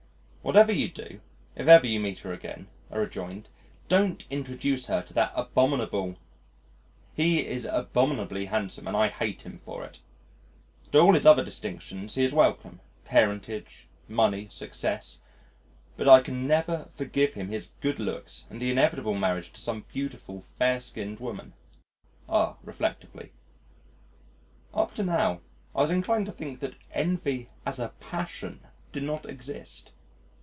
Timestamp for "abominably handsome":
7.63-8.87